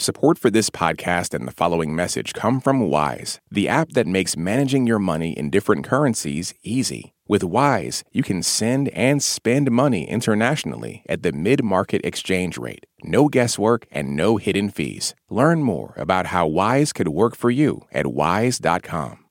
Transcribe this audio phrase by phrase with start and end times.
[0.00, 4.36] Support for this podcast and the following message come from Wise, the app that makes
[4.36, 7.14] managing your money in different currencies easy.
[7.26, 12.86] With Wise, you can send and spend money internationally at the mid market exchange rate.
[13.02, 15.16] No guesswork and no hidden fees.
[15.28, 19.24] Learn more about how Wise could work for you at wise.com.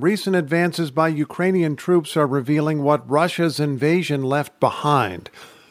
[0.00, 5.28] Recent advances by Ukrainian troops are revealing what Russia's invasion left behind.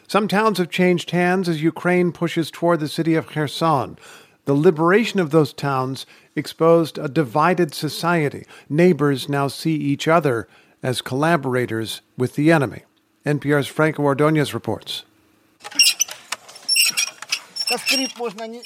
[0.08, 3.98] Some towns have changed hands as Ukraine pushes toward the city of Kherson.
[4.46, 6.05] The liberation of those towns
[6.36, 8.46] exposed a divided society.
[8.68, 10.47] Neighbors now see each other
[10.82, 12.83] as collaborators with the enemy.
[13.25, 15.06] NPR's Franco Ordonez reports.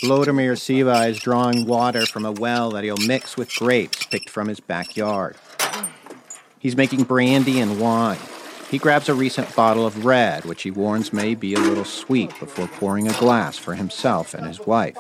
[0.02, 4.48] Volodymyr Tsiba is drawing water from a well that he'll mix with grapes picked from
[4.48, 5.38] his backyard.
[6.60, 8.18] He's making brandy and wine.
[8.70, 12.38] He grabs a recent bottle of red, which he warns may be a little sweet,
[12.38, 14.98] before pouring a glass for himself and his wife.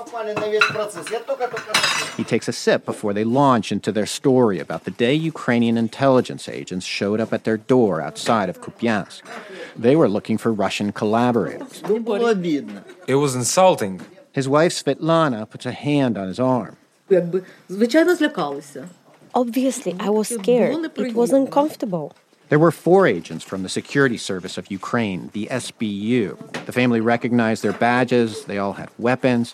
[2.16, 6.48] He takes a sip before they launch into their story about the day Ukrainian intelligence
[6.48, 9.22] agents showed up at their door outside of Kupiansk.
[9.76, 11.84] They were looking for Russian collaborators.
[13.08, 14.02] It was insulting.
[14.32, 16.78] His wife Svetlana puts a hand on his arm.
[19.36, 20.90] Obviously, I was scared.
[20.96, 22.16] It was uncomfortable.
[22.50, 26.66] There were four agents from the Security Service of Ukraine, the SBU.
[26.66, 29.54] The family recognized their badges, they all had weapons.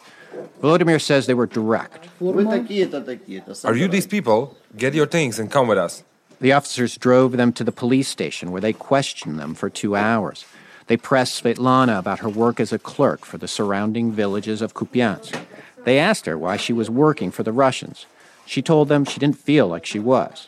[0.61, 2.08] Volodymyr says they were direct.
[2.22, 4.58] Are you these people?
[4.77, 6.03] Get your things and come with us.
[6.39, 10.45] The officers drove them to the police station where they questioned them for two hours.
[10.88, 15.39] They pressed Svetlana about her work as a clerk for the surrounding villages of Kupiansk.
[15.83, 18.05] They asked her why she was working for the Russians.
[18.45, 20.47] She told them she didn't feel like she was.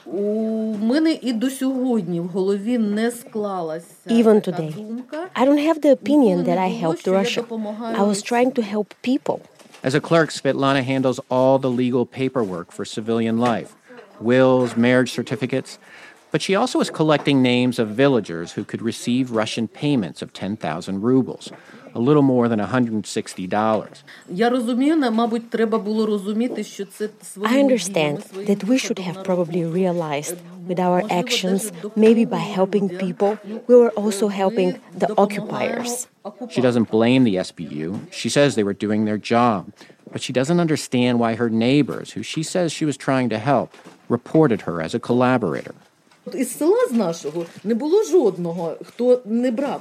[4.19, 4.73] Even today,
[5.35, 7.45] I don't have the opinion that I helped Russia.
[8.01, 9.41] I was trying to help people.
[9.83, 13.75] As a clerk, Svetlana handles all the legal paperwork for civilian life
[14.19, 15.77] wills, marriage certificates.
[16.31, 21.01] But she also is collecting names of villagers who could receive Russian payments of 10,000
[21.01, 21.51] rubles,
[21.95, 24.03] a little more than $160.
[27.43, 33.39] I understand that we should have probably realized with our actions, maybe by helping people,
[33.67, 36.07] we were also helping the occupiers.
[36.49, 38.11] She doesn't blame the SBU.
[38.11, 39.71] She says they were doing their job.
[40.11, 43.73] But she doesn't understand why her neighbors, who she says she was trying to help,
[44.09, 45.75] reported her as a collaborator.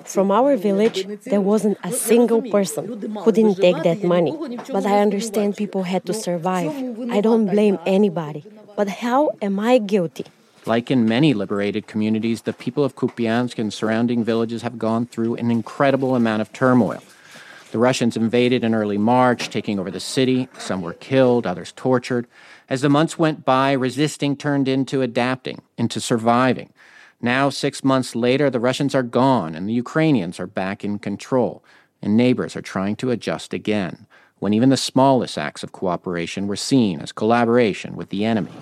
[0.05, 2.87] From our village, there wasn't a single person
[3.25, 4.37] who didn't take that money.
[4.71, 6.71] But I understand people had to survive.
[7.10, 8.44] I don't blame anybody.
[8.77, 10.27] But how am I guilty?
[10.66, 15.37] Like in many liberated communities, the people of Kupiansk and surrounding villages have gone through
[15.37, 17.03] an incredible amount of turmoil.
[17.75, 20.49] The Russians invaded in early March, taking over the city.
[20.61, 22.29] Some were killed, others tortured.
[22.69, 26.73] As the months went by, resisting turned into adapting, into surviving.
[27.21, 31.65] Now, six months later, the Russians are gone and the Ukrainians are back in control,
[32.01, 34.06] and neighbors are trying to adjust again,
[34.39, 38.53] when even the smallest acts of cooperation were seen as collaboration with the enemy.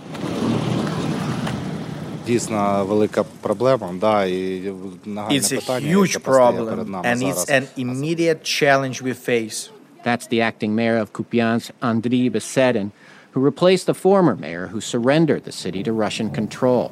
[5.31, 9.71] It's a huge problem, and it's an immediate challenge we face.
[10.05, 12.93] That's the acting mayor of Kupiansk, Andriy Besedin,
[13.33, 16.91] who replaced the former mayor who surrendered the city to Russian control.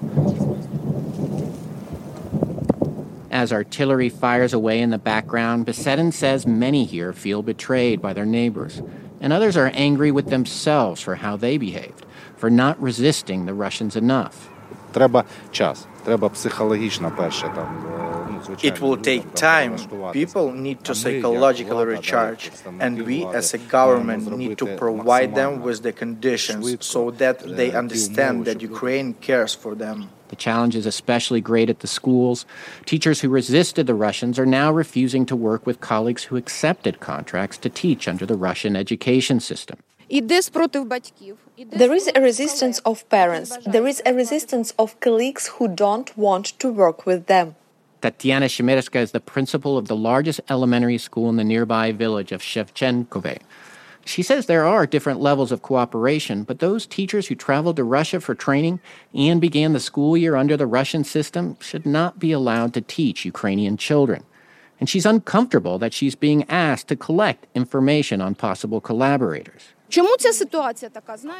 [3.31, 8.27] As artillery fires away in the background, Besedin says many here feel betrayed by their
[8.27, 8.83] neighbors,
[9.21, 12.05] and others are angry with themselves for how they behaved,
[12.37, 14.51] for not resisting the Russians enough
[14.92, 17.96] Треба час, треба психологічно перше там.
[18.64, 19.74] It will take time.
[20.14, 25.81] People need to psychologically recharge, and we as a government need to provide them with
[25.88, 29.98] the conditions so that they understand that Ukraine cares for them.
[30.28, 32.46] The challenge is especially great at the schools.
[32.86, 37.58] Teachers who resisted the Russians are now refusing to work with colleagues who accepted contracts
[37.59, 39.78] to teach under the Russian education system.
[40.10, 43.57] There is a resistance of parents.
[43.65, 47.54] There is a resistance of colleagues who don't want to work with them.
[48.03, 52.41] Tatiana Shemirska is the principal of the largest elementary school in the nearby village of
[52.42, 53.39] Shevchenkove.
[54.04, 58.21] She says there are different levels of cooperation, but those teachers who traveled to Russia
[58.21, 58.80] for training
[59.15, 63.24] and began the school year under the Russian system should not be allowed to teach
[63.24, 64.24] Ukrainian children.
[64.80, 69.74] And she's uncomfortable that she's being asked to collect information on possible collaborators.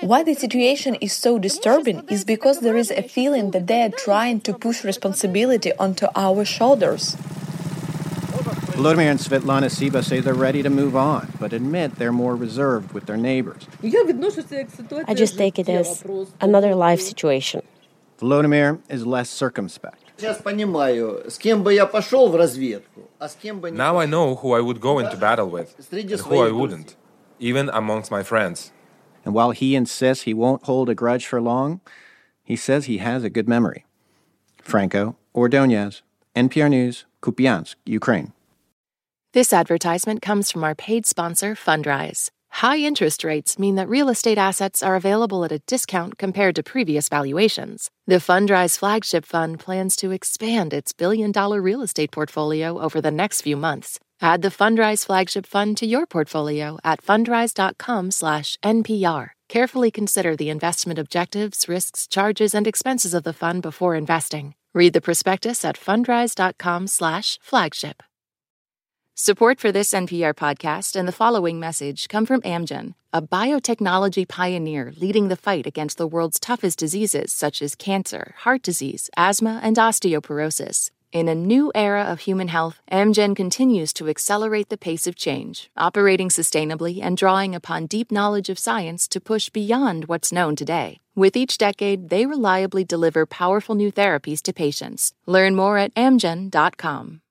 [0.03, 3.91] Why the situation is so disturbing is because there is a feeling that they are
[3.91, 7.17] trying to push responsibility onto our shoulders.
[8.75, 12.93] Volodymyr and Svetlana Tsiba say they're ready to move on, but admit they're more reserved
[12.93, 13.69] with their neighbors.
[15.07, 16.03] I just take it as
[16.41, 17.63] another life situation.
[18.19, 20.03] Volodymyr is less circumspect.
[23.73, 26.97] Now I know who I would go into battle with and who I wouldn't,
[27.41, 28.73] even amongst my friends.
[29.25, 31.81] And while he insists he won't hold a grudge for long,
[32.45, 33.85] he says he has a good memory.
[34.63, 36.03] Franco Ordonez,
[36.37, 38.33] NPR News, Kupiansk, Ukraine.
[39.33, 42.31] This advertisement comes from our paid sponsor, Fundrise.
[42.51, 46.65] High interest rates mean that real estate assets are available at a discount compared to
[46.65, 47.91] previous valuations.
[48.09, 53.13] The Fundrise flagship fund plans to expand its billion dollar real estate portfolio over the
[53.13, 54.01] next few months.
[54.23, 59.31] Add the Fundrise flagship fund to your portfolio at fundrise.com/npr.
[59.49, 64.55] Carefully consider the investment objectives, risks, charges, and expenses of the fund before investing.
[64.75, 68.03] Read the prospectus at fundrise.com/flagship.
[69.15, 74.93] Support for this NPR podcast and the following message come from Amgen, a biotechnology pioneer
[74.97, 79.77] leading the fight against the world's toughest diseases such as cancer, heart disease, asthma, and
[79.77, 80.91] osteoporosis.
[81.13, 85.69] In a new era of human health, Amgen continues to accelerate the pace of change,
[85.77, 91.01] operating sustainably and drawing upon deep knowledge of science to push beyond what's known today.
[91.17, 95.13] With each decade, they reliably deliver powerful new therapies to patients.
[95.27, 97.23] Learn more at amgen.com.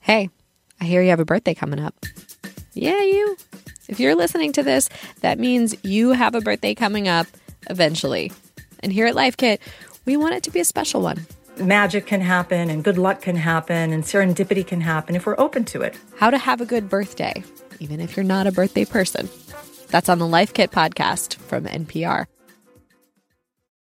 [0.00, 0.30] Hey.
[0.80, 1.94] I hear you have a birthday coming up.
[2.72, 3.36] Yeah, you.
[3.88, 4.88] If you're listening to this,
[5.20, 7.26] that means you have a birthday coming up
[7.68, 8.32] eventually.
[8.84, 9.60] And here at Life Kit,
[10.06, 11.26] we want it to be a special one.
[11.60, 15.64] Magic can happen, and good luck can happen, and serendipity can happen if we're open
[15.66, 15.94] to it.
[16.16, 17.44] How to have a good birthday,
[17.78, 19.28] even if you're not a birthday person.
[19.88, 22.26] That's on the Life Kit podcast from NPR.